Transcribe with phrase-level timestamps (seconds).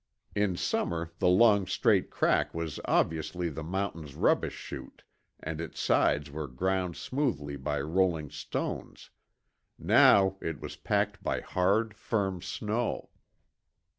[0.33, 5.03] In summer the long straight crack was obviously the mountain's rubbish shoot
[5.39, 9.11] and its sides were ground smooth by rolling stones;
[9.77, 13.11] now it was packed by hard, firm snow.